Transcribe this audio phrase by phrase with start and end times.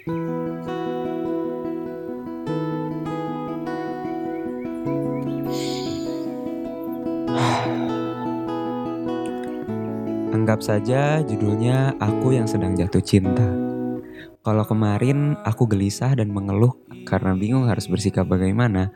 [0.00, 0.16] Anggap
[10.64, 13.44] saja judulnya Aku yang sedang jatuh cinta.
[14.40, 16.72] Kalau kemarin aku gelisah dan mengeluh
[17.04, 18.88] karena bingung harus bersikap bagaimana,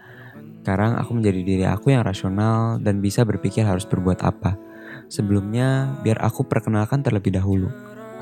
[0.64, 4.56] sekarang aku menjadi diri aku yang rasional dan bisa berpikir harus berbuat apa.
[5.12, 7.68] Sebelumnya, biar aku perkenalkan terlebih dahulu.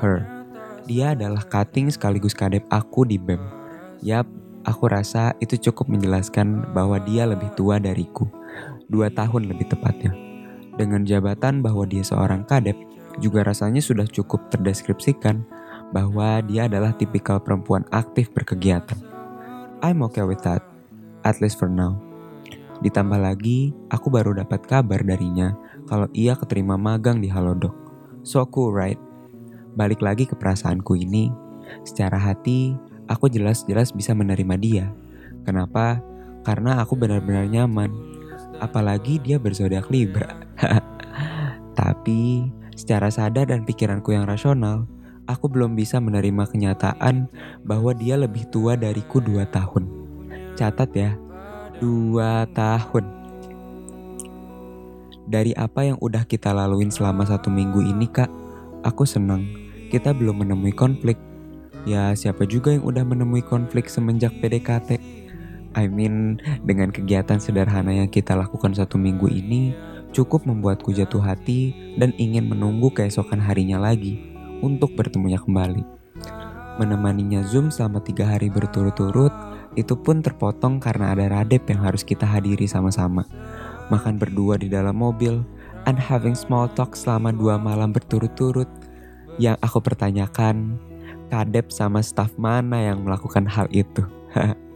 [0.03, 0.42] Her.
[0.83, 3.39] Dia adalah cutting sekaligus kadep aku di BEM.
[4.03, 4.27] Yap,
[4.67, 8.27] aku rasa itu cukup menjelaskan bahwa dia lebih tua dariku.
[8.91, 10.11] Dua tahun lebih tepatnya.
[10.75, 12.75] Dengan jabatan bahwa dia seorang kadep,
[13.21, 15.45] juga rasanya sudah cukup terdeskripsikan
[15.95, 18.97] bahwa dia adalah tipikal perempuan aktif berkegiatan.
[19.79, 20.65] I'm okay with that,
[21.23, 21.95] at least for now.
[22.83, 25.55] Ditambah lagi, aku baru dapat kabar darinya
[25.87, 27.71] kalau ia keterima magang di Halodoc.
[28.27, 28.99] So cool, right?
[29.73, 31.33] Balik lagi ke perasaanku ini,
[31.81, 32.77] secara hati
[33.09, 34.85] aku jelas-jelas bisa menerima dia.
[35.43, 35.97] Kenapa?
[36.45, 37.89] Karena aku benar-benar nyaman.
[38.61, 40.29] Apalagi dia berzodiak Libra.
[41.79, 44.85] Tapi secara sadar dan pikiranku yang rasional,
[45.25, 47.27] aku belum bisa menerima kenyataan
[47.65, 49.89] bahwa dia lebih tua dariku dua tahun.
[50.53, 51.17] Catat ya,
[51.81, 53.25] dua tahun.
[55.23, 58.42] Dari apa yang udah kita laluin selama satu minggu ini kak,
[58.83, 59.47] aku senang
[59.89, 61.17] kita belum menemui konflik.
[61.83, 64.99] Ya siapa juga yang udah menemui konflik semenjak PDKT?
[65.73, 69.73] I mean, dengan kegiatan sederhana yang kita lakukan satu minggu ini,
[70.13, 74.21] cukup membuatku jatuh hati dan ingin menunggu keesokan harinya lagi
[74.61, 75.81] untuk bertemunya kembali.
[76.77, 79.33] Menemaninya Zoom selama tiga hari berturut-turut,
[79.73, 83.25] itu pun terpotong karena ada Radep yang harus kita hadiri sama-sama.
[83.89, 85.41] Makan berdua di dalam mobil,
[85.85, 88.69] and having small talk selama dua malam berturut-turut.
[89.41, 90.77] Yang aku pertanyakan,
[91.33, 94.05] Kadep sama staff mana yang melakukan hal itu?